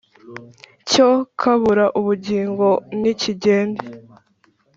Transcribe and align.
cyo 0.89 1.09
kabura 1.39 1.85
ubugingo 1.99 2.67
nikigende 3.01 3.85